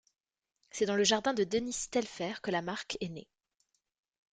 C'est 0.71 0.87
dans 0.87 0.95
le 0.95 1.03
jardin 1.03 1.35
de 1.35 1.43
Dennis 1.43 1.89
Telfer 1.91 2.41
que 2.41 2.49
la 2.49 2.63
marque 2.63 2.97
est 3.01 3.09
née. 3.09 3.27